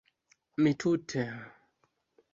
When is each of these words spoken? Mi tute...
Mi 0.63 0.71
tute... 0.85 1.27